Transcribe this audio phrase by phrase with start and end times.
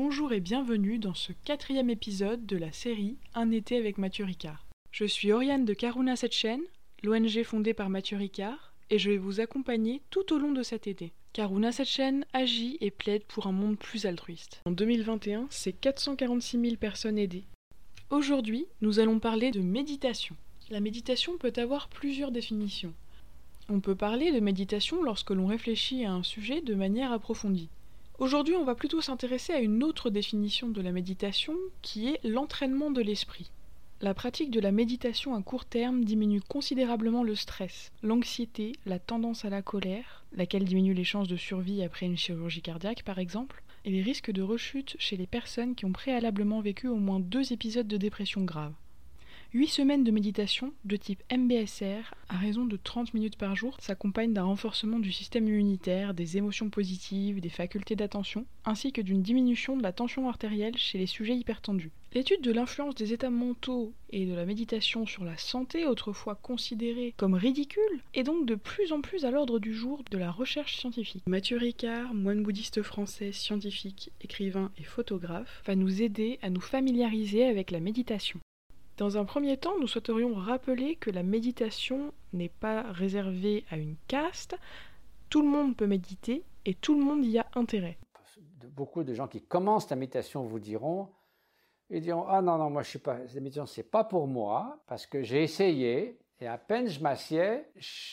[0.00, 4.64] Bonjour et bienvenue dans ce quatrième épisode de la série Un été avec Mathieu Ricard.
[4.92, 6.60] Je suis Oriane de Karuna Setchen,
[7.02, 10.86] l'ONG fondée par Mathieu Ricard, et je vais vous accompagner tout au long de cet
[10.86, 11.12] été.
[11.32, 14.62] Karuna Setchen agit et plaide pour un monde plus altruiste.
[14.66, 17.42] En 2021, c'est 446 000 personnes aidées.
[18.10, 20.36] Aujourd'hui, nous allons parler de méditation.
[20.70, 22.94] La méditation peut avoir plusieurs définitions.
[23.68, 27.68] On peut parler de méditation lorsque l'on réfléchit à un sujet de manière approfondie.
[28.18, 32.90] Aujourd'hui, on va plutôt s'intéresser à une autre définition de la méditation qui est l'entraînement
[32.90, 33.52] de l'esprit.
[34.00, 39.44] La pratique de la méditation à court terme diminue considérablement le stress, l'anxiété, la tendance
[39.44, 43.62] à la colère, laquelle diminue les chances de survie après une chirurgie cardiaque par exemple,
[43.84, 47.52] et les risques de rechute chez les personnes qui ont préalablement vécu au moins deux
[47.52, 48.74] épisodes de dépression grave.
[49.54, 54.34] 8 semaines de méditation de type MBSR à raison de 30 minutes par jour s'accompagnent
[54.34, 59.78] d'un renforcement du système immunitaire, des émotions positives, des facultés d'attention, ainsi que d'une diminution
[59.78, 61.92] de la tension artérielle chez les sujets hypertendus.
[62.12, 67.14] L'étude de l'influence des états mentaux et de la méditation sur la santé, autrefois considérée
[67.16, 70.76] comme ridicule, est donc de plus en plus à l'ordre du jour de la recherche
[70.76, 71.24] scientifique.
[71.26, 77.46] Mathieu Ricard, moine bouddhiste français, scientifique, écrivain et photographe, va nous aider à nous familiariser
[77.46, 78.40] avec la méditation.
[78.98, 83.94] Dans un premier temps, nous souhaiterions rappeler que la méditation n'est pas réservée à une
[84.08, 84.56] caste.
[85.30, 87.96] Tout le monde peut méditer et tout le monde y a intérêt.
[88.74, 91.10] Beaucoup de gens qui commencent la méditation vous diront,
[91.90, 94.82] ils diront ah non non moi je suis pas la méditation c'est pas pour moi
[94.88, 97.64] parce que j'ai essayé et à peine je m'assieds,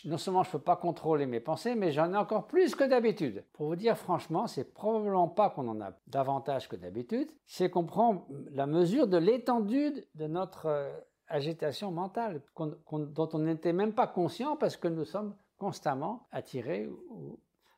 [0.06, 2.84] non seulement je ne peux pas contrôler mes pensées, mais j'en ai encore plus que
[2.84, 3.44] d'habitude.
[3.54, 7.86] Pour vous dire franchement, c'est probablement pas qu'on en a davantage que d'habitude, c'est qu'on
[7.86, 10.92] prend la mesure de l'étendue de notre euh,
[11.28, 16.90] agitation mentale, dont on n'était même pas conscient parce que nous sommes constamment attirés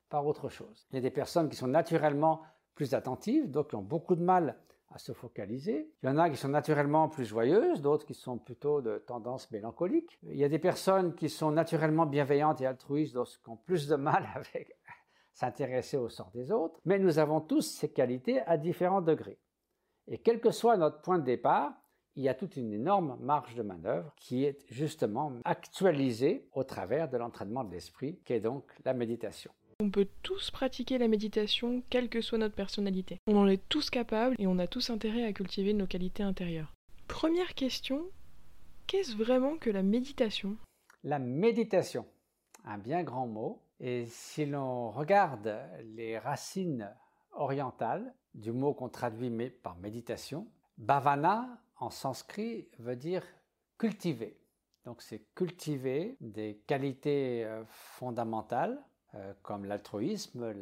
[0.10, 0.88] par autre chose.
[0.92, 2.42] Il y a des personnes qui sont naturellement
[2.76, 4.58] plus attentives, donc qui ont beaucoup de mal
[4.90, 5.92] à se focaliser.
[6.02, 9.52] Il y en a qui sont naturellement plus joyeuses, d'autres qui sont plutôt de tendance
[9.52, 10.18] mélancolique.
[10.24, 13.88] Il y a des personnes qui sont naturellement bienveillantes et altruistes, d'autres qui ont plus
[13.88, 14.76] de mal avec
[15.34, 16.80] s'intéresser au sort des autres.
[16.86, 19.40] Mais nous avons tous ces qualités à différents degrés.
[20.08, 21.74] Et quel que soit notre point de départ,
[22.16, 27.08] il y a toute une énorme marge de manœuvre qui est justement actualisée au travers
[27.10, 29.52] de l'entraînement de l'esprit, qui est donc la méditation.
[29.80, 33.20] On peut tous pratiquer la méditation, quelle que soit notre personnalité.
[33.28, 36.74] On en est tous capables et on a tous intérêt à cultiver nos qualités intérieures.
[37.08, 38.10] Première question,
[38.88, 40.58] qu'est-ce vraiment que la méditation?
[41.04, 42.08] La méditation,
[42.66, 43.62] un bien grand mot.
[43.80, 45.56] Et si l'on regarde
[45.96, 46.92] les racines
[47.34, 49.30] orientales du mot qu'on traduit
[49.62, 50.48] par méditation,
[50.80, 53.22] bhavana en sanskrit veut dire
[53.78, 54.40] cultiver.
[54.86, 58.84] Donc c'est cultiver des qualités euh, fondamentales
[59.18, 60.54] euh, comme l'altruisme,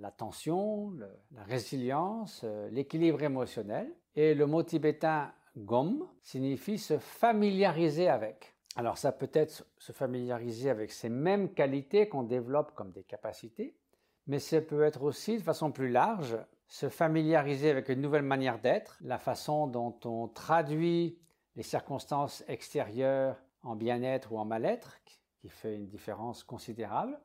[0.00, 0.92] l'attention,
[1.34, 3.92] la, résilience, euh, l'équilibre émotionnel.
[4.14, 8.54] Et le mot tibétain gom signifie se familiariser avec.
[8.76, 13.74] Alors ça peut être se familiariser avec ces mêmes qualités qu'on développe comme des capacités,
[14.26, 16.36] mais ça peut être aussi de façon plus large
[16.68, 21.18] se familiariser avec une nouvelle manière d'être, la façon dont on traduit
[21.56, 24.98] les circonstances extérieures en bien-être ou en mal-être,
[25.40, 27.18] qui fait une différence considérable,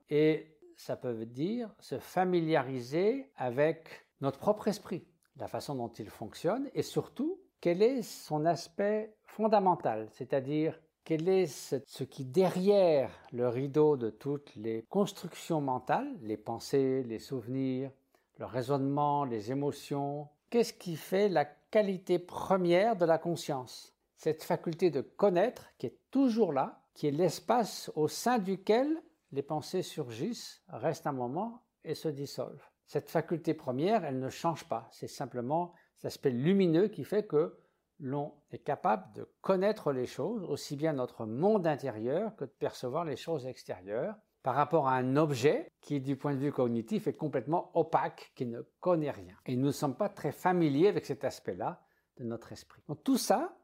[0.81, 3.87] ça peut dire se familiariser avec
[4.19, 5.05] notre propre esprit,
[5.37, 11.45] la façon dont il fonctionne et surtout quel est son aspect fondamental, c'est-à-dire quel est
[11.45, 17.91] ce, qui derrière le rideau de toutes les constructions mentales, les pensées, les souvenirs,
[18.39, 23.93] le raisonnement, les émotions, qu'est-ce qui fait la qualité première de la conscience?
[24.17, 29.41] Cette faculté de connaître qui est toujours là, qui est l'espace au sein duquel les
[29.41, 32.69] pensées surgissent, restent un moment et se dissolvent.
[32.85, 34.87] Cette faculté première, elle ne change pas.
[34.91, 37.57] C'est simplement cet aspect lumineux qui fait que
[37.99, 43.05] l'on est capable de connaître les choses, aussi bien notre monde intérieur que de percevoir
[43.05, 47.13] les choses extérieures, par rapport à un objet qui, du point de vue cognitif, est
[47.13, 49.35] complètement opaque, qui ne connaît rien.
[49.45, 51.83] Et nous ne sommes pas très familiers avec cet aspect-là
[52.17, 52.81] de notre esprit.
[52.87, 53.55] Donc tout ça,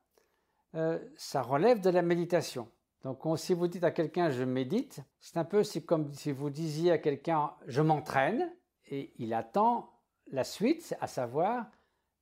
[0.75, 2.69] euh, ça relève de la méditation.
[3.03, 6.91] Donc, si vous dites à quelqu'un je médite, c'est un peu comme si vous disiez
[6.91, 8.51] à quelqu'un je m'entraîne
[8.85, 9.93] et il attend
[10.31, 11.67] la suite, à savoir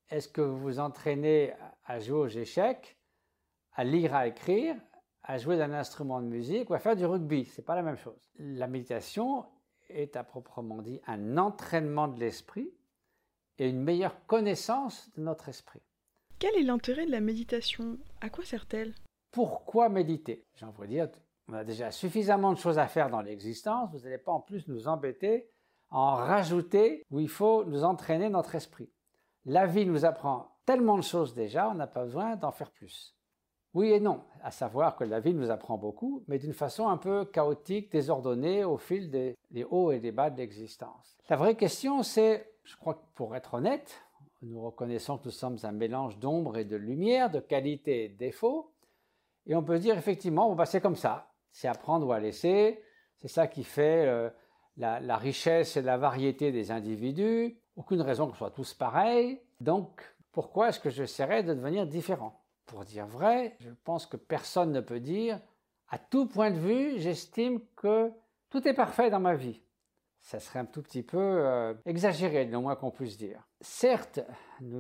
[0.10, 1.54] est-ce que vous vous entraînez
[1.86, 2.98] à jouer aux échecs,
[3.74, 4.76] à lire, à écrire,
[5.24, 7.46] à jouer d'un instrument de musique ou à faire du rugby?
[7.46, 8.30] C'est pas la même chose.
[8.38, 9.46] La méditation
[9.90, 12.72] est à proprement dit un entraînement de l'esprit
[13.58, 15.82] et une meilleure connaissance de notre esprit.
[16.38, 17.98] Quel est l'intérêt de la méditation?
[18.22, 18.94] À quoi sert-elle?
[19.36, 20.46] Pourquoi méditer?
[20.56, 21.10] J'ai envie dire,
[21.50, 24.66] on a déjà suffisamment de choses à faire dans l'existence, vous n'allez pas en plus
[24.70, 25.50] nous embêter
[25.92, 28.90] en rajouter où il faut nous entraîner notre esprit.
[29.46, 33.14] la vie nous apprend tellement de choses déjà, on n'a pas besoin d'en faire plus.
[33.74, 36.98] Oui et non, à savoir que la vie nous apprend beaucoup, mais d'une façon un
[36.98, 39.36] peu chaotique, désordonnée au fil des,
[39.70, 41.18] hauts et des bas de l'existence.
[41.30, 44.02] La vraie question, c'est, je crois que pour être honnête,
[44.42, 48.18] nous reconnaissons que nous sommes un mélange d'ombre et de lumière, de qualité et de
[48.18, 48.72] défaut,
[49.48, 52.82] et on peut dire effectivement, bah, c'est comme ça, c'est à prendre ou à laisser,
[53.18, 54.30] c'est ça qui fait euh,
[54.78, 60.02] la, richesse et la variété des individus, aucune raison qu'on soit tous pareils, donc
[60.32, 62.42] pourquoi est-ce que j'essaierais de devenir différent?
[62.66, 65.40] Pour dire vrai, je pense que personne ne peut dire,
[65.90, 68.12] à tout point de vue, j'estime que
[68.50, 69.62] tout est parfait dans ma vie.
[70.22, 73.48] Ça serait un tout petit peu euh, exagéré, le moins qu'on puisse dire.
[73.62, 74.20] Certes,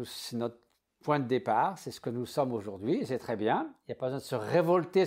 [0.06, 0.58] c'est notre
[1.06, 3.70] point de départ, c'est ce que nous sommes aujourd'hui, c'est très bien.
[3.88, 5.06] Il n'y a pas besoin de se révolter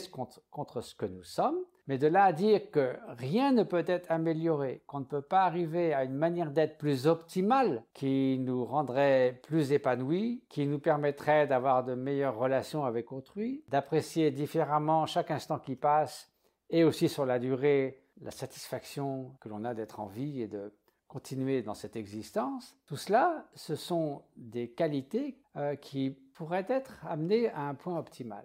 [0.50, 1.58] contre ce que nous sommes.
[1.88, 5.42] Mais de là à dire que rien ne peut être amélioré, qu'on ne peut pas
[5.42, 11.48] arriver à une manière d'être plus optimale qui nous rendrait plus épanouis, qui nous permettrait
[11.48, 16.30] d'avoir de meilleures relations avec autrui, d'apprécier différemment chaque instant qui passe
[16.70, 20.72] et aussi sur la durée la satisfaction que l'on a d'être en vie et de
[21.08, 27.48] continuer dans cette existence, tout cela, ce sont des qualités euh, qui pourraient être amenées
[27.50, 28.44] à un point optimal.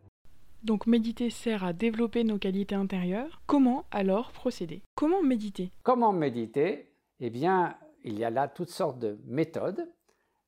[0.64, 3.42] Donc méditer sert à développer nos qualités intérieures.
[3.46, 4.82] Comment alors procéder?
[4.96, 5.72] Comment méditer?
[5.84, 6.90] Comment méditer?
[7.20, 9.92] Eh bien, il y a là toutes sortes de méthodes.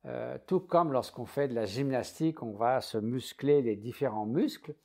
[0.05, 4.75] Euh, tout comme lorsqu'on fait de la gymnastique, on va se muscler les différents muscles.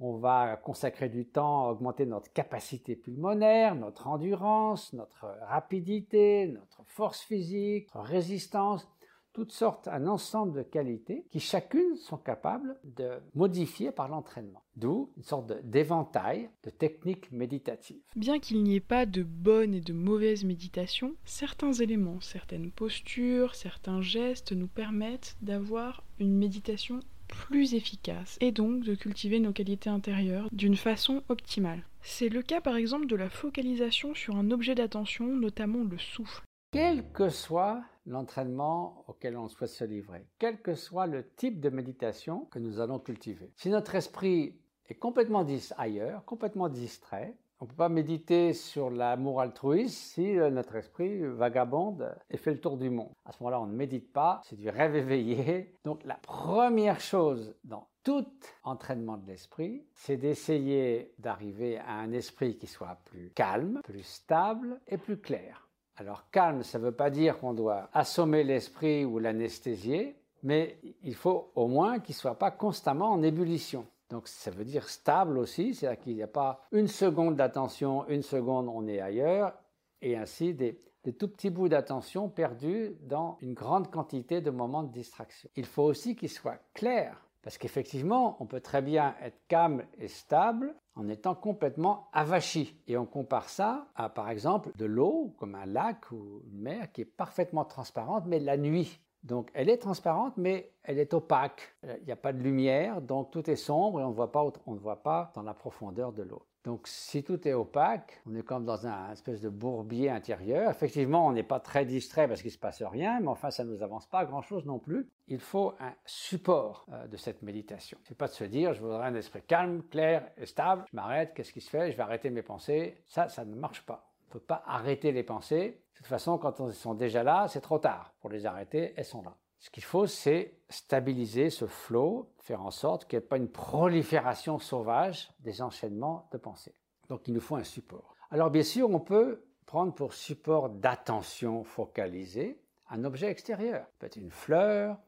[0.00, 6.82] On va consacrer du temps à augmenter notre capacité pulmonaire, notre endurance, notre rapidité, notre
[6.86, 8.88] force physique, notre résistance
[9.32, 14.62] toutes sortes, un ensemble de qualités qui chacune sont capables de modifier par l'entraînement.
[14.76, 18.02] D'où une sorte d'éventail de, techniques méditatives.
[18.16, 23.54] Bien qu'il n'y ait pas de bonne et de mauvaise méditation, certains éléments, certaines postures,
[23.54, 29.90] certains gestes nous permettent d'avoir une méditation plus efficace et donc de cultiver nos qualités
[29.90, 31.82] intérieures d'une façon optimale.
[32.02, 36.42] C'est le cas par exemple de la focalisation sur un objet d'attention, notamment le souffle.
[36.72, 41.70] Quel que soit l'entraînement auquel on souhaite se livrer, quel que soit le type de
[41.70, 43.52] méditation que nous allons cultiver.
[43.56, 44.56] Si notre esprit
[44.88, 45.46] est complètement
[45.76, 51.24] ailleurs, complètement distrait, on ne peut pas méditer sur l'amour altruiste si euh, notre esprit
[51.24, 53.12] vagabonde et fait le tour du monde.
[53.24, 55.72] À ce moment-là, on ne médite pas, c'est du rêve éveillé.
[55.84, 58.26] Donc la première chose dans tout
[58.64, 64.80] entraînement de l'esprit, c'est d'essayer d'arriver à un esprit qui soit plus calme, plus stable
[64.88, 65.61] et plus clair.
[65.96, 71.14] Alors calme, ça ne veut pas dire qu'on doit assommer l'esprit ou l'anesthésier, mais il
[71.14, 73.86] faut au moins qu'il ne soit pas constamment en ébullition.
[74.10, 78.22] Donc ça veut dire stable aussi, c'est-à-dire qu'il n'y a pas une seconde d'attention, une
[78.22, 79.54] seconde on est ailleurs,
[80.00, 84.82] et ainsi des, des tout petits bouts d'attention perdus dans une grande quantité de moments
[84.82, 85.48] de distraction.
[85.56, 90.08] Il faut aussi qu'il soit clair, parce qu'effectivement, on peut très bien être calme et
[90.08, 92.80] stable en étant complètement avachi.
[92.86, 96.92] Et on compare ça à, par exemple, de l'eau, comme un lac ou une mer,
[96.92, 99.00] qui est parfaitement transparente, mais la nuit.
[99.22, 101.76] Donc elle est transparente, mais elle est opaque.
[101.82, 104.74] Il n'y a pas de lumière, donc tout est sombre et on, voit pas, on
[104.74, 106.42] ne voit pas dans la profondeur de l'eau.
[106.64, 110.70] Donc si tout est opaque, on est comme dans un espèce de bourbier intérieur.
[110.70, 113.64] Effectivement, on n'est pas très distrait parce qu'il ne se passe rien, mais enfin ça
[113.64, 115.08] ne nous avance pas grand-chose non plus.
[115.26, 117.98] Il faut un support euh, de cette méditation.
[118.04, 120.84] C'est pas de se dire je voudrais un esprit calme, clair et stable.
[120.90, 121.90] Je m'arrête, qu'est-ce qui se fait?
[121.90, 123.02] Je vais arrêter mes pensées.
[123.06, 124.12] Ça, ça ne marche pas.
[124.22, 125.82] On ne peut pas arrêter les pensées.
[125.92, 128.14] De toute façon, quand elles sont déjà là, c'est trop tard.
[128.20, 129.36] Pour les arrêter, elles sont là.
[129.62, 133.48] Ce qu'il faut, c'est stabiliser ce flot, faire en sorte qu'il n'y ait pas une
[133.48, 136.74] prolifération sauvage des enchaînements de pensées.
[137.08, 138.16] Donc il nous faut un support.
[138.32, 143.86] Alors bien sûr, on peut prendre pour support d'attention focalisée un objet extérieur.
[143.86, 144.98] Ça peut être une fleur,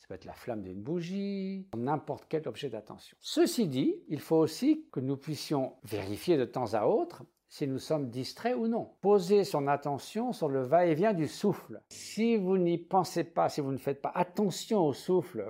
[0.00, 3.16] ça peut être la flamme d'une bougie, n'importe quel objet d'attention.
[3.20, 7.80] Ceci dit, il faut aussi que nous puissions vérifier de temps à autre si nous
[7.80, 8.92] sommes distraits ou non.
[9.02, 11.82] Posez son attention sur le va-et-vient du souffle.
[11.88, 15.44] Si vous n'y pensez pas, si vous ne faites pas attention au souffle,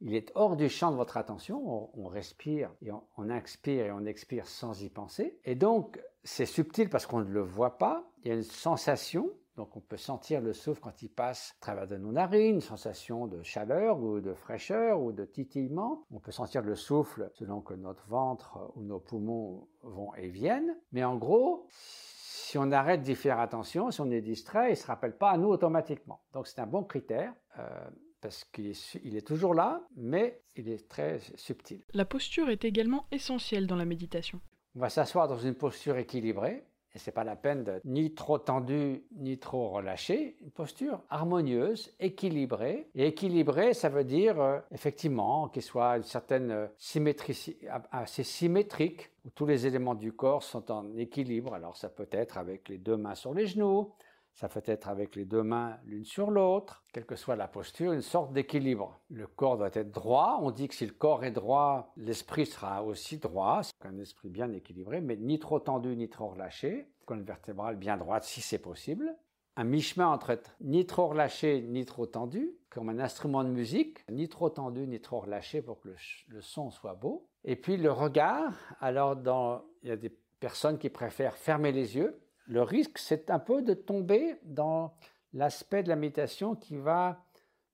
[0.00, 1.90] il est hors du champ de votre attention.
[1.94, 5.38] On, respire et on, on inspire et on expire sans y penser.
[5.44, 8.10] Et donc, c'est subtil parce qu'on ne le voit pas.
[8.24, 11.60] Il y a une sensation donc on peut sentir le souffle quand il passe à
[11.60, 16.06] travers de nos narines, une sensation de chaleur ou de fraîcheur ou de titillement.
[16.10, 20.76] On peut sentir le souffle selon que notre ventre ou nos poumons vont et viennent.
[20.92, 24.76] Mais en gros, si on arrête d'y faire attention, si on est distrait, il ne
[24.76, 26.22] se rappelle pas à nous automatiquement.
[26.32, 27.34] Donc c'est un bon critère.
[27.58, 27.90] Euh,
[28.22, 31.82] parce qu'il est, toujours là, mais il est très subtil.
[31.92, 34.40] La posture est également essentielle dans la méditation.
[34.76, 38.38] On va s'asseoir dans une posture équilibrée, et c'est pas la peine d'être ni trop
[38.38, 42.88] tendu ni trop relâché, une posture harmonieuse, équilibrée.
[42.94, 47.56] Et équilibrée, ça veut dire euh, effectivement qu'il soit une certaine euh, symétrie,
[47.90, 51.54] assez symétrique, où tous les éléments du corps sont en équilibre.
[51.54, 53.92] Alors ça peut être avec les deux mains sur les genoux,
[54.34, 57.92] ça peut être avec les deux mains l'une sur l'autre, quelle que soit la posture,
[57.92, 58.98] une sorte d'équilibre.
[59.10, 60.38] Le corps doit être droit.
[60.42, 63.60] On dit que si le corps est droit, l'esprit sera aussi droit.
[63.62, 66.88] C'est un esprit bien équilibré, mais ni trop tendu ni trop relâché.
[67.04, 69.14] Colonne vertébrale bien droite si c'est possible.
[69.56, 73.98] Un mi-chemin entre être ni trop relâché ni trop tendu, comme un instrument de musique,
[74.10, 75.96] ni trop tendu ni trop relâché pour que le,
[76.28, 77.28] le son soit beau.
[77.44, 78.54] Et puis le regard.
[78.80, 80.08] Alors dans, il y a des
[80.40, 82.18] personnes qui préfèrent fermer les yeux
[82.52, 84.94] le risque, c'est un peu de tomber dans
[85.32, 87.24] l'aspect de la méditation qui va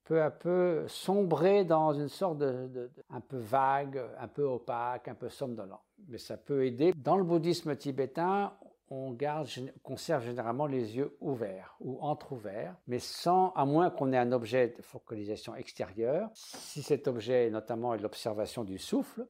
[0.05, 5.13] peu à peu sombrer dans une sorte de, un peu vague, un peu opaque, un
[5.13, 5.83] peu somnolent.
[6.07, 6.93] Mais ça peut aider.
[6.95, 8.53] Dans le bouddhisme tibétain,
[8.89, 9.47] on garde,
[9.83, 14.69] conserve généralement les yeux ouverts ou entre-ouverts, mais sans, à moins qu'on ait un objet
[14.75, 16.31] de focalisation extérieure.
[16.33, 19.27] Si cet objet, notamment, est l'observation du souffle,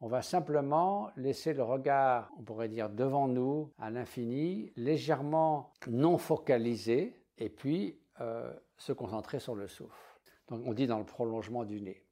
[0.00, 6.18] on va simplement laisser le regard, on pourrait dire, devant nous, à l'infini, légèrement non
[6.18, 10.20] focalisé, et puis euh, se concentrer sur le souffle.
[10.48, 12.04] Donc on dit dans le prolongement du nez.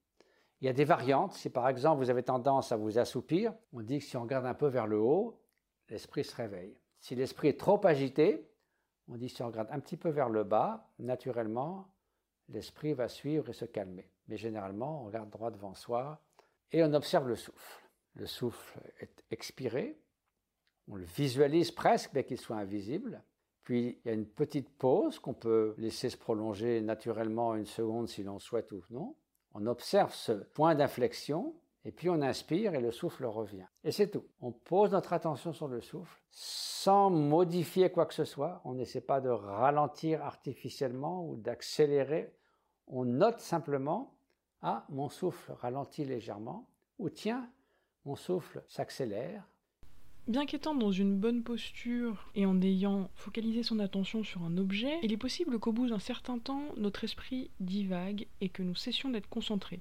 [0.60, 1.32] Il y a des variantes.
[1.34, 4.46] Si par exemple vous avez tendance à vous assoupir, on dit que si on regarde
[4.46, 5.40] un peu vers le haut,
[5.88, 6.76] l'esprit se réveille.
[7.00, 8.48] Si l'esprit est trop agité,
[9.08, 11.92] on dit que si on regarde un petit peu vers le bas, naturellement,
[12.48, 14.08] l'esprit va suivre et se calmer.
[14.28, 16.22] Mais généralement, on regarde droit devant soi
[16.72, 17.82] et on observe le souffle.
[18.14, 19.98] Le souffle est expiré,
[20.88, 23.22] on le visualise presque, bien qu'il soit invisible.
[23.62, 28.08] Puis il y a une petite pause qu'on peut laisser se prolonger naturellement une seconde
[28.08, 29.14] si l'on souhaite ou non.
[29.54, 33.66] On observe ce point d'inflexion et puis on inspire et le souffle revient.
[33.84, 34.24] Et c'est tout.
[34.40, 38.60] On pose notre attention sur le souffle sans modifier quoi que ce soit.
[38.64, 42.34] On n'essaie pas de ralentir artificiellement ou d'accélérer.
[42.88, 44.14] On note simplement,
[44.62, 47.50] ah, mon souffle ralentit légèrement, ou tiens,
[48.04, 49.44] mon souffle s'accélère.
[50.28, 55.00] Bien qu'étant dans une bonne posture et en ayant focalisé son attention sur un objet,
[55.02, 59.10] il est possible qu'au bout d'un certain temps, notre esprit divague et que nous cessions
[59.10, 59.80] d'être concentrés.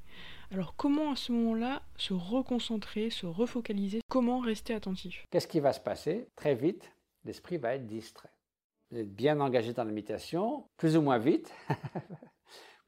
[0.49, 4.01] Alors comment à ce moment-là se reconcentrer, se refocaliser?
[4.09, 5.27] Comment rester attentif?
[5.29, 6.27] Qu'est-ce qui va se passer?
[6.35, 6.91] Très vite,
[7.23, 8.31] l'esprit va être distrait.
[8.89, 11.53] Vous êtes bien engagé dans la méditation, plus ou moins vite.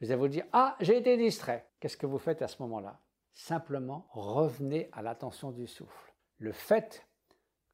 [0.03, 1.65] vous allez vous dire Ah, j'ai été distrait.
[1.79, 2.99] Qu'est-ce que vous faites à ce moment-là?
[3.33, 6.13] Simplement, revenez à l'attention du souffle.
[6.39, 7.07] Le fait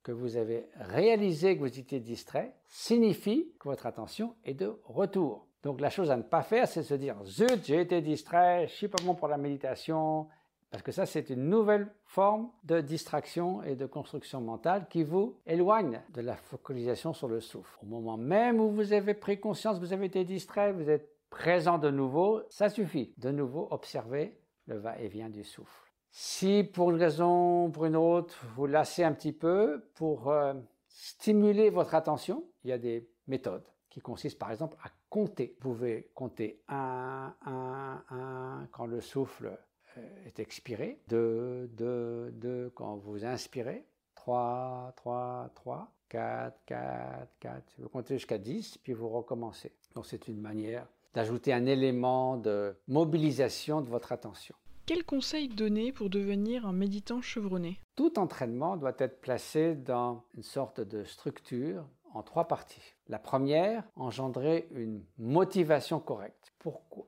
[0.04, 5.48] que vous avez réalisé que vous étiez distrait signifie que votre attention est de retour.
[5.64, 8.74] Donc la chose à ne pas faire, c'est se dire zut, j'ai été distrait, je
[8.74, 10.28] suis pas bon pour la méditation,
[10.70, 15.36] parce que ça c'est une nouvelle forme de distraction et de construction mentale qui vous
[15.48, 17.78] éloigne de la focalisation sur le souffle.
[17.82, 21.78] Au moment même où vous avez pris conscience vous avez été distrait, vous êtes présent
[21.78, 23.14] de nouveau, ça suffit.
[23.18, 25.92] De nouveau, observer le va-et-vient du souffle.
[26.12, 30.54] Si pour une raison ou pour une autre, vous lassez un petit peu, pour euh,
[30.88, 35.56] stimuler votre attention, il y a des méthodes qui consistent par exemple à compter.
[35.62, 39.58] Vous pouvez compter 1, 1, 1 quand le souffle
[39.98, 47.76] euh, est expiré, 2, 2, 2 quand vous inspirez, 3, 3, 3, 4, 4, 4.
[47.80, 49.74] Vous comptez jusqu'à 10, puis vous recommencez.
[49.96, 54.56] Donc c'est une manière d'ajouter un élément de mobilisation de votre attention.
[54.86, 57.80] Quel conseil donner pour devenir un méditant chevronné?
[57.96, 62.96] Tout entraînement doit être placé dans une sorte de structure en trois parties.
[63.08, 66.54] La première, engendrer une motivation correcte.
[66.58, 67.06] Pourquoi,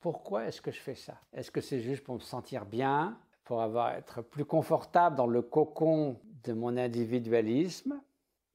[0.00, 1.14] pourquoi est-ce que je fais ça?
[1.32, 5.40] Est-ce que c'est juste pour me sentir bien, pour avoir, être plus confortable dans le
[5.40, 7.98] cocon de mon individualisme?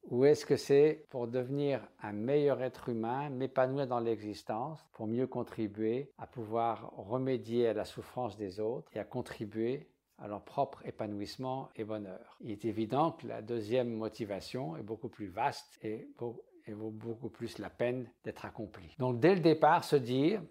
[0.10, 5.28] Ou est-ce que c'est pour devenir un meilleur être humain, m'épanouir dans l'existence, pour mieux
[5.28, 9.88] contribuer à pouvoir remédier à la souffrance des autres et à contribuer
[10.18, 12.38] à leur propre épanouissement et bonheur?
[12.42, 17.58] Il est évident que la deuxième motivation est beaucoup plus vaste et vaut beaucoup plus
[17.58, 18.96] la peine d'être accomplie.
[19.00, 20.42] Donc dès le départ, se dire,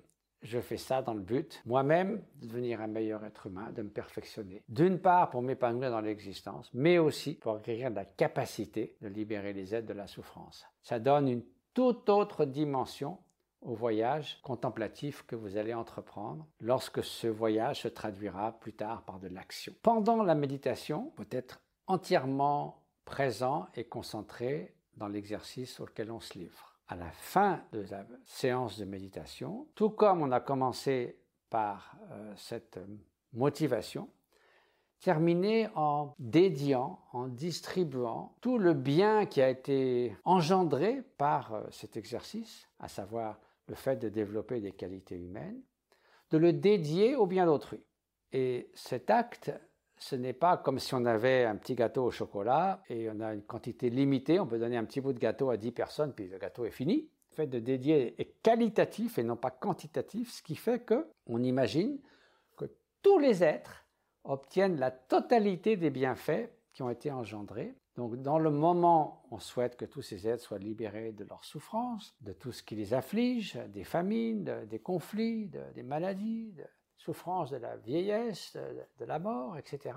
[0.42, 3.90] je fais ça dans le but, moi-même, de devenir un meilleur être humain, de me
[3.90, 4.62] perfectionner.
[4.68, 9.74] D'une part, pour m'épanouir dans l'existence, mais aussi pour acquérir la capacité de libérer les
[9.74, 10.66] aides de la souffrance.
[10.82, 13.18] Ça donne une toute autre dimension
[13.60, 19.18] au voyage contemplatif que vous allez entreprendre lorsque ce voyage se traduira plus tard par
[19.18, 19.74] de l'action.
[19.82, 26.67] Pendant la méditation, peut être entièrement présent et concentré dans l'exercice auquel on se livre
[26.88, 31.18] à la fin de la séance de méditation, tout comme on a commencé
[31.50, 32.78] par euh, cette
[33.32, 34.08] motivation,
[35.00, 41.96] terminer en dédiant, en distribuant tout le bien qui a été engendré par euh, cet
[41.96, 45.60] exercice, à savoir le fait de développer des qualités humaines,
[46.30, 47.84] de le dédier au bien d'autrui.
[48.32, 49.52] Et cet acte,
[49.98, 53.34] ce n'est pas comme si on avait un petit gâteau au chocolat et on a
[53.34, 56.28] une quantité limitée, on peut donner un petit bout de gâteau à 10 personnes, puis
[56.28, 57.08] le gâteau est fini.
[57.30, 61.42] Le fait de dédier est qualitatif et non pas quantitatif, ce qui fait que on
[61.42, 61.98] imagine
[62.56, 62.64] que
[63.02, 63.86] tous les êtres
[64.24, 67.74] obtiennent la totalité des bienfaits qui ont été engendrés.
[67.96, 72.14] Donc dans le moment, on souhaite que tous ces êtres soient libérés de leurs souffrances,
[72.20, 76.54] de tout ce qui les afflige, des famines, des conflits, des maladies,
[76.98, 78.56] souffrances de la vieillesse,
[78.98, 79.94] de la mort, etc.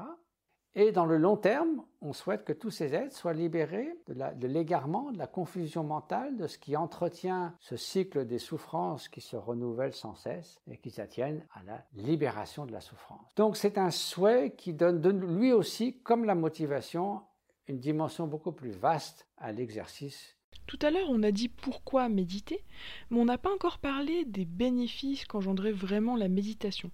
[0.74, 5.12] Et dans le long terme, on souhaite que tous ces êtres soient libérés de l'égarement,
[5.12, 9.94] de la confusion mentale, de ce qui entretient ce cycle des souffrances qui se renouvellent
[9.94, 13.36] sans cesse et qui s'attiennent à la libération de la souffrance.
[13.36, 17.22] Donc c'est un souhait qui donne lui aussi, comme la motivation,
[17.68, 20.38] une dimension beaucoup plus vaste à l'exercice
[20.72, 22.64] tout à l'heure, on a dit pourquoi méditer,
[23.10, 26.92] mais on n'a pas encore parlé des bénéfices qu'engendrait vraiment la méditation.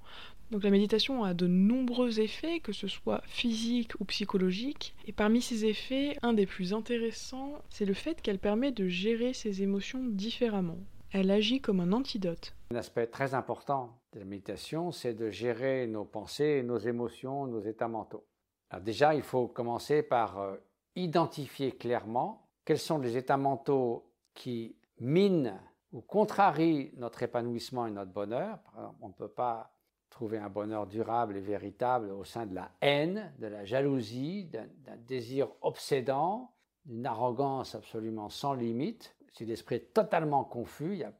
[0.49, 5.43] Donc la méditation a de nombreux effets, que ce soit physiques ou psychologiques, et parmi
[5.43, 10.03] ces effets, un des plus intéressants, c'est le fait qu'elle permet de gérer ses émotions
[10.03, 10.79] différemment.
[11.11, 12.55] Elle agit comme un antidote.
[12.71, 17.61] Un aspect très important de la méditation, c'est de gérer nos pensées, nos émotions, nos
[17.61, 18.25] états mentaux.
[18.71, 20.55] Alors déjà, il faut commencer par euh,
[20.95, 25.57] identifier clairement quels sont les états mentaux qui minent
[25.93, 28.59] ou contrarient notre épanouissement et notre bonheur.
[28.99, 29.71] on ne peut pas
[30.09, 34.97] trouver un bonheur durable et véritable au sein de la haine, de la jalousie, d'un
[34.97, 36.51] désir obsédant,
[36.83, 39.15] d'une arrogance absolument sans limite.
[39.31, 41.13] Si l'esprit est totalement confus, il n'y a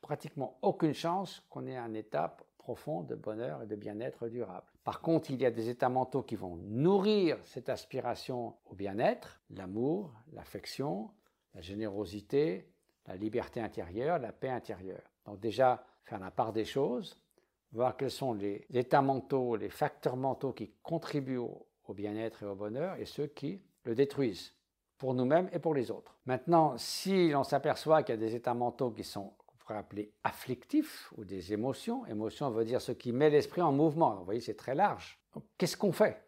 [0.00, 4.72] pratiquement aucune chance qu'on ait un état profond de bonheur et de bien-être durable.
[4.90, 9.40] Par contre, il y a des états mentaux qui vont nourrir cette aspiration au bien-être,
[9.50, 11.12] l'amour, l'affection,
[11.54, 12.66] la générosité,
[13.06, 15.08] la liberté intérieure, la paix intérieure.
[15.26, 17.22] Donc déjà, faire la part des choses,
[17.70, 22.56] voir quels sont les états mentaux, les facteurs mentaux qui contribuent au, bien-être et au
[22.56, 24.56] bonheur et ceux qui le détruisent
[24.98, 26.18] pour nous-mêmes et pour les autres.
[26.26, 29.34] Maintenant, si l'on s'aperçoit qu'il y a des états mentaux qui sont
[29.70, 34.16] pourrait appeler afflictifs ou des émotions, émotion veut dire ce qui met l'esprit en mouvement.
[34.16, 35.20] Vous voyez, c'est très large.
[35.56, 36.24] Qu'est-ce qu'on fait?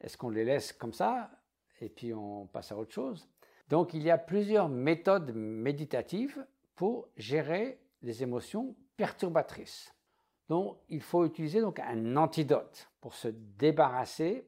[0.00, 1.30] Est-ce qu'on les laisse comme ça
[1.80, 3.28] et puis on passe à autre chose?
[3.68, 9.92] Donc il y a plusieurs méthodes méditatives pour gérer les émotions perturbatrices.
[10.48, 14.46] Donc, il faut utiliser donc un antidote pour se débarrasser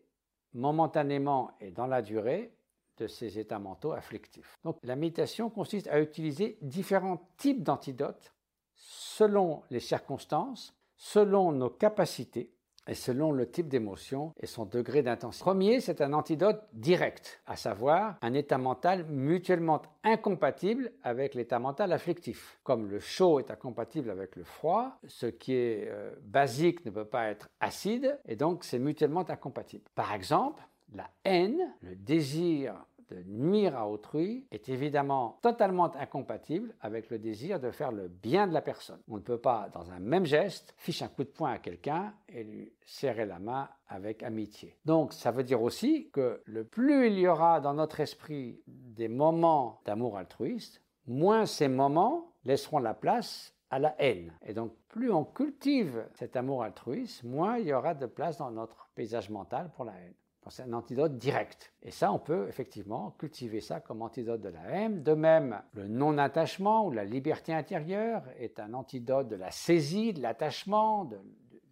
[0.53, 2.55] momentanément et dans la durée
[2.99, 4.59] de ces états mentaux afflictifs.
[4.63, 8.36] Donc, la méditation consiste à utiliser différents types d'antidotes
[8.77, 12.53] selon les circonstances, selon nos capacités
[12.89, 15.43] et selon le type d'émotion et son degré d'intensité.
[15.43, 21.93] Premier, c'est un antidote direct, à savoir un état mental mutuellement incompatible avec l'état mental
[21.93, 22.59] afflictif.
[22.62, 27.05] Comme le chaud est incompatible avec le froid, ce qui est euh, basique ne peut
[27.05, 29.85] pas être acide, et donc c'est mutuellement incompatible.
[29.95, 30.62] Par exemple,
[30.95, 32.77] la haine, le désir
[33.11, 38.47] de nuire à autrui est évidemment totalement incompatible avec le désir de faire le bien
[38.47, 39.01] de la personne.
[39.09, 42.14] On ne peut pas, dans un même geste, ficher un coup de poing à quelqu'un
[42.29, 44.77] et lui serrer la main avec amitié.
[44.85, 49.09] Donc ça veut dire aussi que le plus il y aura dans notre esprit des
[49.09, 54.33] moments d'amour altruiste, moins ces moments laisseront la place à la haine.
[54.45, 58.51] Et donc, plus on cultive cet amour altruiste, moins il y aura de place dans
[58.51, 60.14] notre paysage mental pour la haine.
[60.49, 61.73] C'est un antidote direct.
[61.83, 65.03] Et ça, on peut effectivement cultiver ça comme antidote de la haine.
[65.03, 70.23] De même, le non-attachement ou la liberté intérieure est un antidote de la saisie, de
[70.23, 71.19] l'attachement, de,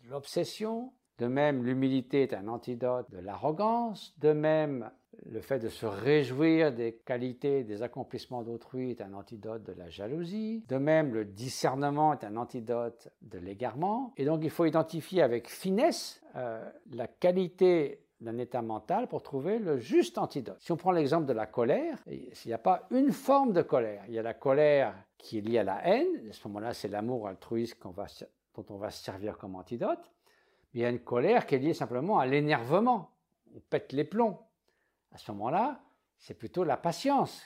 [0.08, 0.92] l'obsession.
[1.18, 4.14] De même, l'humilité est un antidote de l'arrogance.
[4.18, 4.90] De même,
[5.30, 9.88] le fait de se réjouir des qualités, des accomplissements d'autrui est un antidote de la
[9.88, 10.64] jalousie.
[10.68, 14.12] De même, le discernement est un antidote de l'égarement.
[14.16, 19.58] Et donc, il faut identifier avec finesse euh, la qualité d'un état mental pour trouver
[19.58, 20.56] le juste antidote.
[20.60, 24.02] Si on prend l'exemple de la colère, il n'y a pas une forme de colère.
[24.08, 26.28] Il y a la colère qui est liée à la haine.
[26.28, 30.10] À ce moment-là, c'est l'amour altruiste dont on va se servir comme antidote.
[30.72, 33.10] Mais il y a une colère qui est liée simplement à l'énervement.
[33.54, 34.38] On pète les plombs.
[35.12, 35.80] À ce moment-là,
[36.18, 37.42] c'est plutôt la patience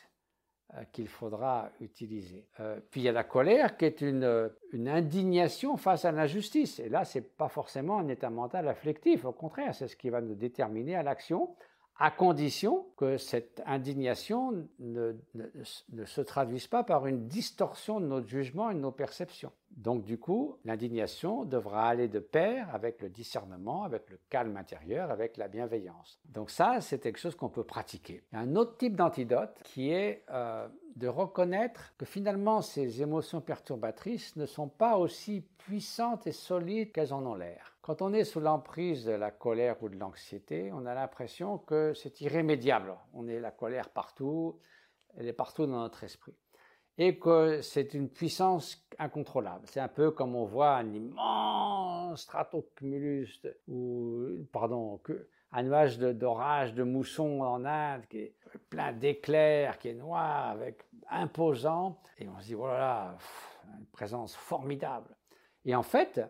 [0.92, 2.44] qu'il faudra utiliser.
[2.60, 6.78] Euh, puis il y a la colère qui est une, une indignation face à l'injustice.
[6.78, 10.10] Et là, ce n'est pas forcément un état mental afflictif, au contraire, c'est ce qui
[10.10, 11.54] va nous déterminer à l'action,
[11.98, 18.28] à condition que cette indignation ne, ne, se traduise pas par une distorsion de notre
[18.28, 19.52] jugement et de nos perceptions.
[19.70, 25.10] Donc du coup, l'indignation devra aller de pair avec le discernement, avec le calme intérieur,
[25.10, 26.20] avec la bienveillance.
[26.24, 28.22] Donc ça, c'est quelque chose qu'on peut pratiquer.
[28.32, 34.46] Un autre type d'antidote qui est euh, de reconnaître que finalement ces émotions perturbatrices ne
[34.46, 37.77] sont pas aussi puissantes et solides qu'elles en ont l'air.
[37.88, 41.94] Quand on est sous l'emprise de la colère ou de l'anxiété, on a l'impression que
[41.94, 42.94] c'est irrémédiable.
[43.14, 44.60] On est la colère partout,
[45.16, 46.36] elle est partout dans notre esprit
[46.98, 49.64] et que c'est une puissance incontrôlable.
[49.68, 55.00] C'est un peu comme on voit un immense stratocumulus, ou, pardon,
[55.52, 58.34] un nuage d'orage, de, mousson en Inde, qui est
[58.68, 64.36] plein d'éclairs, qui est noir, avec imposant, et on se dit, voilà, oh une présence
[64.36, 65.16] formidable.
[65.64, 66.20] Et en fait,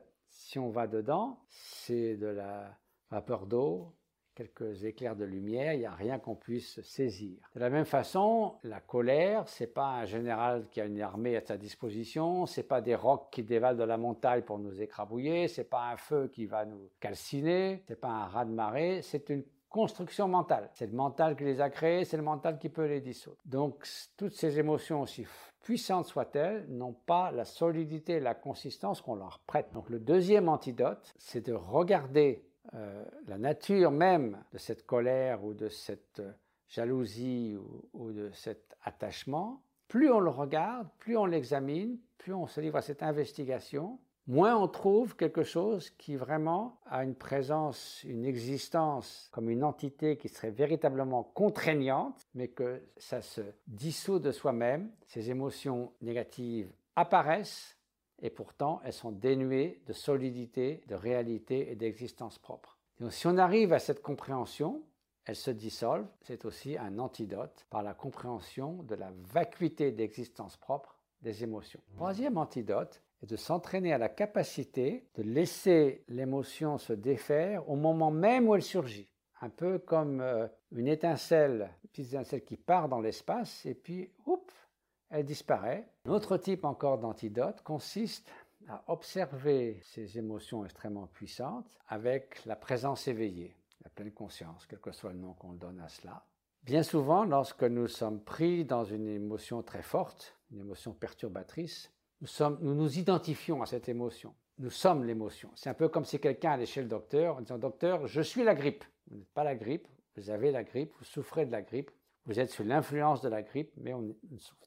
[0.49, 2.75] si on va dedans, c'est de la
[3.11, 3.93] vapeur d'eau,
[4.35, 7.37] quelques éclairs de lumière, il n'y a rien qu'on puisse saisir.
[7.55, 11.43] De la même façon, la colère, c'est pas un général qui a une armée à
[11.43, 15.69] sa disposition, c'est pas des rocs qui dévalent de la montagne pour nous écrabouiller, c'est
[15.69, 19.45] pas un feu qui va nous calciner, c'est pas un raz de marée, c'est une
[19.69, 20.71] construction mentale.
[20.73, 23.37] C'est le mental qui les a créés, c'est le mental qui peut les dissoudre.
[23.45, 25.27] Donc toutes ces émotions aussi
[25.69, 29.71] puissantes soient-elles, n'ont pas la solidité et la consistance qu'on leur prête.
[29.75, 35.53] Donc le deuxième antidote, c'est de regarder euh, la nature même de cette colère ou
[35.53, 36.23] de cette
[36.71, 37.55] jalousie
[37.93, 42.77] ou, de cet attachement, plus on le regarde, plus on l'examine, plus on se livre
[42.77, 49.29] à cette investigation, moins on trouve quelque chose qui vraiment a une présence, une existence
[49.33, 55.31] comme une entité qui serait véritablement contraignante, mais que ça se dissout de soi-même, ces
[55.31, 57.77] émotions négatives apparaissent
[58.21, 62.77] et pourtant elles sont dénuées de solidité, de réalité et d'existence propre.
[63.01, 64.83] Donc, si on arrive à cette compréhension,
[65.25, 70.97] elles se dissolvent, c'est aussi un antidote par la compréhension de la vacuité d'existence propre
[71.23, 71.81] des émotions.
[71.97, 78.11] troisième antidote est de s'entraîner à la capacité de laisser l'émotion se défaire au moment
[78.11, 79.09] même où elle surgit.
[79.41, 84.11] Un peu comme euh, une étincelle, une petite étincelle qui part dans l'espace et puis,
[84.27, 84.55] oups,
[85.11, 85.89] elle disparaît.
[86.05, 88.31] Un autre type encore d'antidote consiste
[88.69, 94.93] à observer ces émotions extrêmement puissantes avec la présence éveillée, la pleine conscience, quel que
[94.93, 96.25] soit le nom qu'on donne à cela.
[96.65, 102.75] Bien souvent, lorsque nous sommes pris dans une émotion très forte, une émotion perturbatrice, nous,
[102.75, 104.35] nous, identifions à cette émotion.
[104.59, 105.51] Nous sommes l'émotion.
[105.55, 108.43] C'est un peu comme si quelqu'un allait chez le docteur en disant Docteur, je suis
[108.43, 108.85] la grippe.
[109.09, 111.91] Vous n'êtes pas la grippe, vous avez la grippe, vous souffrez de la grippe,
[112.27, 114.15] vous êtes sous l'influence de la grippe, mais vous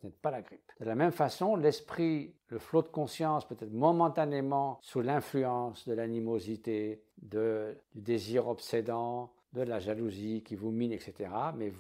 [0.04, 0.72] n'êtes pas la grippe.
[0.80, 5.94] De la même façon, l'esprit, le flot de conscience peut être momentanément sous l'influence de
[5.94, 11.30] l'animosité, du désir obsédant, de la jalousie qui vous mine, etc.
[11.56, 11.72] Mais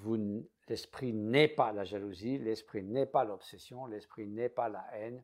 [0.67, 5.23] l'esprit n'est pas la jalousie, l'esprit n'est pas l'obsession, l'esprit n'est pas la haine.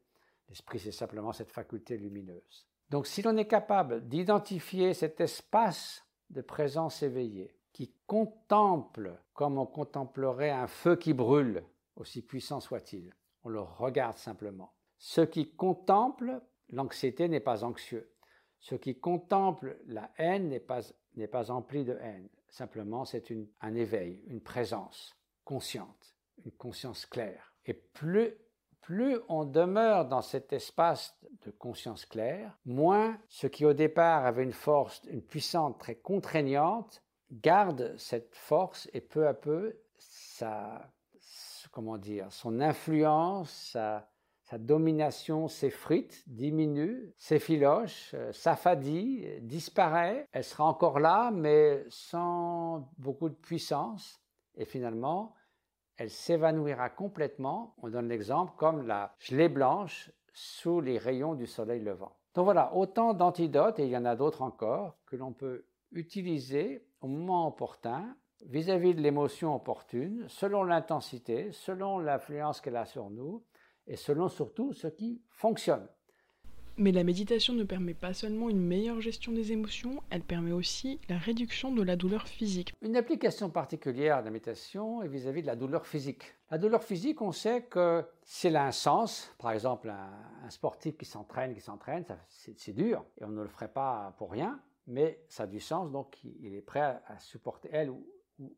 [0.50, 2.68] L'esprit, c'est simplement cette faculté lumineuse.
[2.90, 9.68] Donc, si l'on est capable d'identifier cet espace de présence éveillée, qui contemple comme on
[9.68, 11.64] contemplerait un feu qui brûle,
[11.96, 13.14] aussi puissant soit-il.
[13.44, 14.74] On le regarde simplement.
[14.98, 18.12] Ce qui contemple l'anxiété n'est pas anxieux.
[18.60, 20.82] Ce qui contemple la haine n'est pas,
[21.16, 22.30] n'est pas empli de haine.
[22.50, 23.32] Simplement, c'est
[23.62, 27.54] un éveil, une présence consciente, une conscience claire.
[27.66, 28.34] Et plus,
[28.82, 34.44] plus on demeure dans cet espace de conscience claire, moins ce qui au départ avait
[34.44, 40.90] une force, une puissance très contraignante, garde cette force et peu à peu, sa,
[41.72, 44.08] comment dire, son influence, sa,
[44.58, 50.26] domination s'effrite, diminue, s'effiloche, euh, s'affadit, disparaît.
[50.32, 54.22] Elle sera encore là, mais sans beaucoup de puissance.
[54.56, 55.34] Et finalement,
[55.98, 57.76] elle s'évanouira complètement.
[57.82, 62.16] On donne l'exemple comme la gelée blanche sous les rayons du soleil levant.
[62.36, 66.86] Donc voilà, autant d'antidotes, et il y en a d'autres encore, que l'on peut utiliser
[67.02, 73.44] au moment opportun, vis-à-vis de l'émotion opportune, selon l'intensité, selon l'influence qu'elle a sur nous,
[73.88, 75.88] et selon surtout ce qui fonctionne.
[76.80, 81.00] Mais la méditation ne permet pas seulement une meilleure gestion des émotions, elle permet aussi
[81.10, 82.74] la réduction de la douleur physique.
[82.84, 86.36] Une application particulière de la méditation est vis-à-vis de la douleur physique.
[86.52, 90.96] La douleur physique, on sait que si elle a un sens, par exemple un, sportif
[90.98, 95.20] qui s'entraîne, qui s'entraîne, c'est dur, et on ne le ferait pas pour rien, mais
[95.30, 98.06] ça a du sens, donc il est prêt à, supporter, elle ou,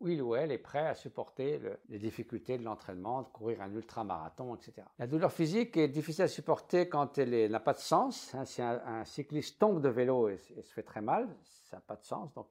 [0.06, 4.56] il ou elle est prêt à supporter les difficultés de l'entraînement, de courir un ultramarathon,
[4.56, 4.86] etc.
[4.98, 8.34] La douleur physique est difficile à supporter quand elle n'a pas de sens.
[8.36, 8.46] Hein.
[8.46, 11.30] si un, cycliste tombe de vélo et, se fait très mal,
[11.70, 12.34] ça n'a pas de sens.
[12.34, 12.48] Donc,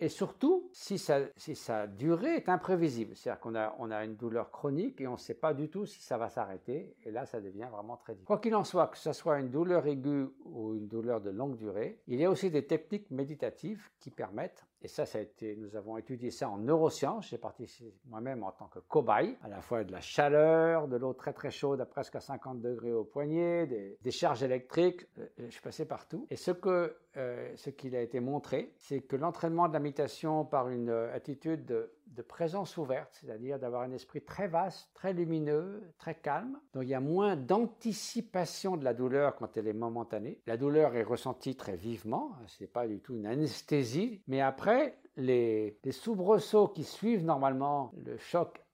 [0.00, 4.16] Et surtout, si, ça, si sa durée est imprévisible, c'est-à-dire qu'on a, on a une
[4.16, 7.24] douleur chronique et on ne sait pas du tout si ça va s'arrêter, et là,
[7.24, 8.26] ça devient vraiment très difficile.
[8.26, 11.56] Quoi qu'il en soit, que ce soit une douleur aiguë ou une douleur de longue
[11.56, 15.56] durée, il y a aussi des techniques méditatives qui permettent et ça, ça a été,
[15.56, 17.28] nous avons étudié ça en neurosciences.
[17.28, 21.14] J'ai participé moi-même en tant que cobaye, à la fois de la chaleur, de l'eau
[21.14, 25.06] très très chaude à presque à 50 degrés au poignet, des, charges électriques.
[25.18, 26.26] Euh, je suis passé partout.
[26.30, 30.44] Et ce que euh, ce qu'il a été montré, c'est que l'entraînement de la méditation
[30.44, 31.90] par une euh, attitude de,
[32.26, 36.94] présence ouverte, c'est-à-dire d'avoir un esprit très vaste, très lumineux, très calme, donc il y
[36.94, 40.40] a moins d'anticipation de la douleur quand elle est momentanée.
[40.48, 44.40] La douleur est ressentie très vivement, hein, ce n'est pas du tout une anesthésie, mais
[44.40, 48.64] après, les, les soubresauts qui suivent normalement le choc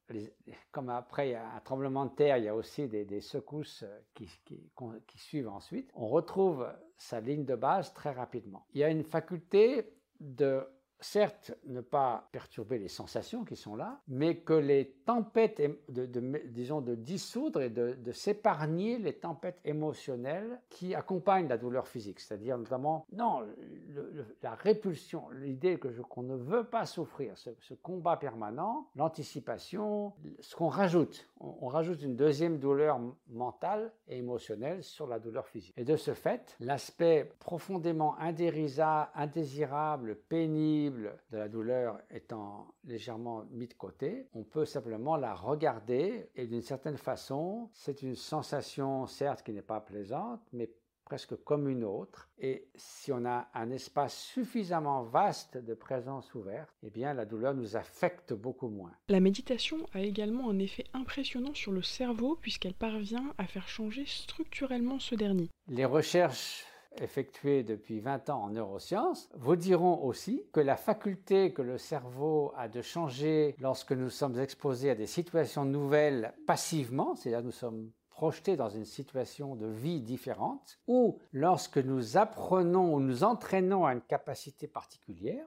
[0.71, 5.49] comme après un tremblement de terre, il y a aussi des, secousses euh, qui, suivent
[5.49, 5.91] ensuite.
[5.95, 8.67] On retrouve sa ligne de base très rapidement.
[8.75, 10.67] Il y a une faculté de
[11.01, 16.07] certes ne pas perturber les sensations qui sont là, mais que les tempêtes, de,
[16.47, 22.57] disons, de dissoudre et de, s'épargner les tempêtes émotionnelles qui accompagnent la douleur physique, c'est-à-dire
[22.57, 23.45] notamment, non,
[24.43, 27.51] la répulsion, l'idée que qu'on ne veut pas souffrir, ce,
[27.83, 35.07] combat permanent, l'anticipation, ce qu'on rajoute, on, rajoute une deuxième douleur mentale et émotionnelle sur
[35.07, 35.75] la douleur physique.
[35.77, 43.75] Et de ce fait, l'aspect profondément indésirable, pénible, de la douleur étant légèrement mis de
[43.75, 49.53] côté, on peut simplement la regarder et d'une certaine façon, c'est une sensation certes qui
[49.53, 50.71] n'est pas plaisante, mais
[51.05, 52.31] presque comme une autre.
[52.39, 57.55] Et si on a un espace suffisamment vaste de présence ouverte, eh bien la douleur
[57.55, 58.93] nous affecte beaucoup moins.
[59.09, 64.05] La méditation a également un effet impressionnant sur le cerveau puisqu'elle parvient à faire changer
[64.07, 65.51] structurellement ce dernier.
[65.69, 66.65] Les recherches
[66.99, 72.53] effectués depuis 20 ans en neurosciences vous diront aussi que la faculté que le cerveau
[72.57, 77.91] a de changer lorsque nous sommes exposés à des situations nouvelles passivement, c'est-à-dire nous sommes
[78.15, 83.93] projetés dans une situation de vie différente, ou lorsque nous apprenons ou nous entraînons à
[83.93, 85.47] une capacité particulière,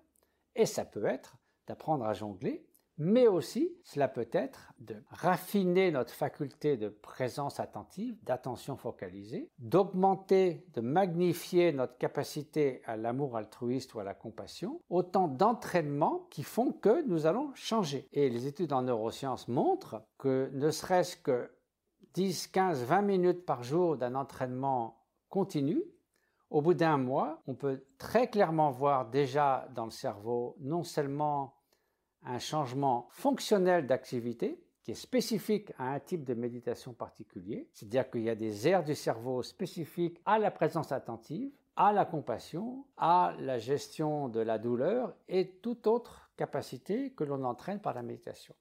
[0.54, 2.67] et ça peut être d'apprendre à jongler,
[2.98, 10.66] mais aussi cela peut être de raffiner notre faculté de présence attentive, d'attention focalisée, d'augmenter,
[10.74, 16.72] de magnifier notre capacité à l'amour altruiste ou à la compassion, autant d'entraînements qui font
[16.72, 18.08] que nous allons changer.
[18.12, 21.52] Et les études en neurosciences montrent que ne serait-ce que
[22.14, 25.84] 10, 15, 20 minutes par jour d'un entraînement continu,
[26.50, 31.57] au bout d'un mois, on peut très clairement voir déjà dans le cerveau non seulement
[32.24, 38.22] un changement fonctionnel d'activité qui est spécifique à un type de méditation particulier, c'est-à-dire qu'il
[38.22, 43.36] y a des aires du cerveau spécifiques à la présence attentive, à la compassion, à
[43.40, 48.56] la gestion de la douleur et toute autre capacité que l'on entraîne par la méditation.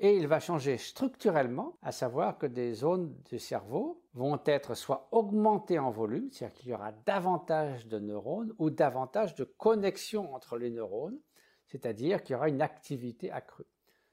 [0.00, 5.08] Et il va changer structurellement, à savoir que des zones du cerveau vont être soit
[5.12, 10.58] augmentées en volume, c'est-à-dire qu'il y aura davantage de neurones ou davantage de connexions entre
[10.58, 11.18] les neurones,
[11.74, 13.66] c'est-à-dire qu'il y aura une activité accrue.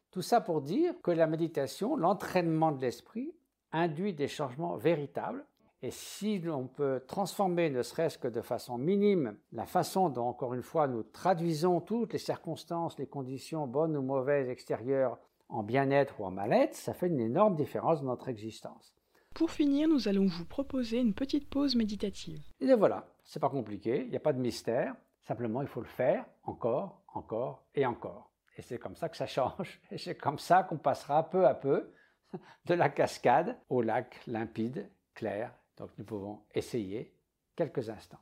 [0.09, 3.35] Tout ça pour dire que la méditation, l'entraînement de l'esprit,
[3.71, 5.45] induit des changements véritables.
[5.83, 10.55] Et si l'on peut transformer, ne serait-ce que de façon minime, la façon dont, encore
[10.55, 16.19] une fois, nous traduisons toutes les circonstances, les conditions bonnes ou mauvaises extérieures en bien-être
[16.19, 18.95] ou en mal-être, ça fait une énorme différence dans notre existence.
[19.35, 22.41] Pour finir, nous allons vous proposer une petite pause méditative.
[22.59, 24.95] Et voilà, c'est pas compliqué, il n'y a pas de mystère.
[25.21, 28.31] Simplement, il faut le faire encore, encore et encore.
[28.57, 29.81] Et c'est comme ça que ça change.
[29.91, 31.93] Et c'est comme ça qu'on passera peu à peu
[32.65, 35.53] de la cascade au lac limpide, clair.
[35.77, 37.15] Donc nous pouvons essayer
[37.55, 38.21] quelques instants.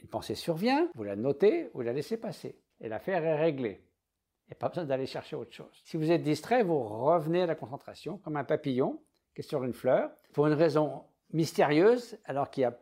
[0.00, 2.60] Une pensée survient, vous la notez, vous la laissez passer.
[2.80, 3.88] Et l'affaire est réglée.
[4.46, 5.80] Il n'y a pas besoin d'aller chercher autre chose.
[5.84, 9.02] Si vous êtes distrait, vous revenez à la concentration, comme un papillon
[9.34, 12.78] qui est sur une fleur, pour une raison mystérieuse, alors qu'il y a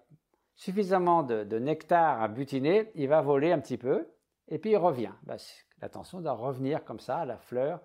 [0.55, 4.09] suffisamment de, nectar à butiner, il va voler un petit peu
[4.49, 5.13] et puis il revient.
[5.23, 5.37] Bah,
[5.81, 7.81] l'attention doit revenir comme ça à la fleur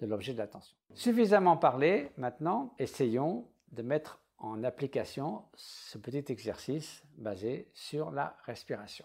[0.00, 0.76] de l'objet de l'attention.
[0.94, 9.04] Suffisamment parlé, maintenant, essayons de mettre en application ce petit exercice basé sur la respiration.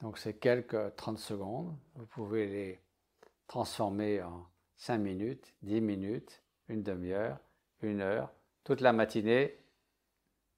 [0.00, 1.76] Donc c'est quelques 30 secondes.
[1.94, 2.80] Vous pouvez les
[3.46, 7.38] transformer en 5 minutes, 10 minutes, une demi-heure,
[7.82, 8.32] une heure,
[8.64, 9.58] toute la matinée.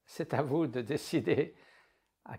[0.04, 1.54] C'est à vous de décider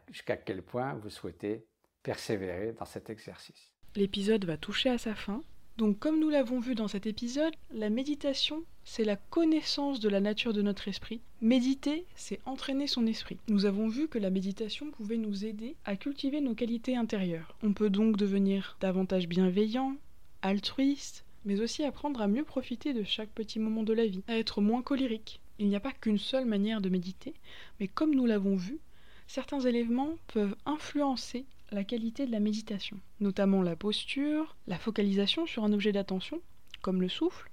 [0.10, 1.66] jusqu'à quel point vous souhaitez
[2.04, 3.72] persévérer dans cet exercice.
[3.96, 5.42] L'épisode va toucher à sa fin.
[5.78, 10.20] Donc comme nous l'avons vu dans cet épisode, la méditation, c'est la connaissance de la
[10.20, 11.22] nature de notre esprit.
[11.42, 13.38] Méditer, c'est entraîner son esprit.
[13.48, 17.56] Nous avons vu que la méditation pouvait nous aider à cultiver nos qualités intérieures.
[17.64, 19.96] On peut donc devenir davantage bienveillant,
[20.42, 24.38] altruiste, mais aussi apprendre à mieux profiter de chaque petit moment de la vie, à
[24.38, 25.40] être moins colérique.
[25.58, 27.34] Il n'y a pas qu'une seule manière de méditer,
[27.80, 28.80] mais comme nous l'avons vu,
[29.28, 35.64] certains éléments peuvent influencer la qualité de la méditation, notamment la posture, la focalisation sur
[35.64, 36.42] un objet d'attention,
[36.82, 37.50] comme le souffle,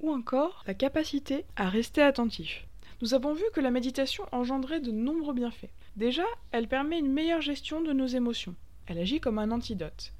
[0.00, 2.66] ou encore la capacité à rester attentif.
[3.02, 5.70] Nous avons vu que la méditation engendrait de nombreux bienfaits.
[5.96, 8.54] Déjà, elle permet une meilleure gestion de nos émotions.
[8.86, 10.12] Elle agit comme un antidote.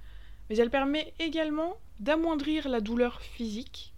[0.48, 3.89] Mais elle permet également d'amoindrir la douleur physique,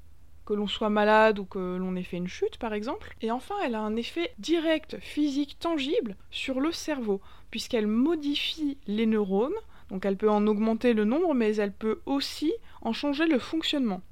[0.53, 3.17] que l'on soit malade ou que l'on ait fait une chute par exemple.
[3.23, 9.07] Et enfin, elle a un effet direct, physique, tangible sur le cerveau, puisqu'elle modifie les
[9.07, 9.55] neurones,
[9.89, 14.03] donc elle peut en augmenter le nombre, mais elle peut aussi en changer le fonctionnement.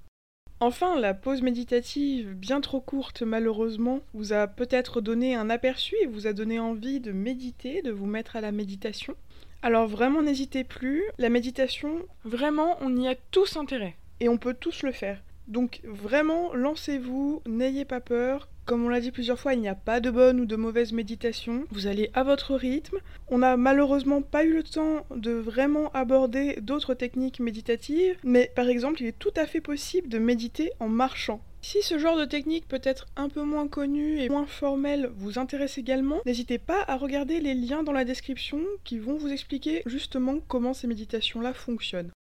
[0.61, 6.07] Enfin, la pause méditative, bien trop courte malheureusement, vous a peut-être donné un aperçu et
[6.07, 9.15] vous a donné envie de méditer, de vous mettre à la méditation.
[9.61, 14.55] Alors vraiment n'hésitez plus, la méditation, vraiment on y a tous intérêt et on peut
[14.59, 15.21] tous le faire.
[15.51, 19.75] Donc vraiment lancez-vous, n'ayez pas peur, comme on l'a dit plusieurs fois, il n'y a
[19.75, 21.65] pas de bonne ou de mauvaise méditation.
[21.73, 22.99] Vous allez à votre rythme.
[23.27, 28.69] On n'a malheureusement pas eu le temps de vraiment aborder d'autres techniques méditatives, mais par
[28.69, 31.41] exemple, il est tout à fait possible de méditer en marchant.
[31.63, 35.41] Si ce genre de technique peut être un peu moins connu et moins formel vous
[35.41, 39.83] intéresse également, n'hésitez pas à regarder les liens dans la description qui vont vous expliquer
[39.85, 42.13] justement comment ces méditations-là fonctionnent.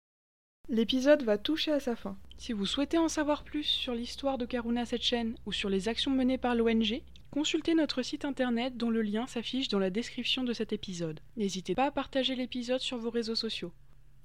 [0.67, 2.17] L'épisode va toucher à sa fin.
[2.39, 6.09] Si vous souhaitez en savoir plus sur l'histoire de Karuna chaîne ou sur les actions
[6.09, 10.53] menées par l'ONG, consultez notre site internet dont le lien s'affiche dans la description de
[10.53, 11.19] cet épisode.
[11.35, 13.73] N'hésitez pas à partager l'épisode sur vos réseaux sociaux.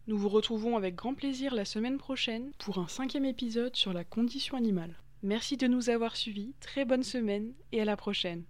[0.06, 4.04] Nous vous retrouvons avec grand plaisir la semaine prochaine pour un cinquième épisode sur la
[4.04, 4.94] condition animale.
[5.24, 8.44] Merci de nous avoir suivis, très bonne semaine et à la prochaine.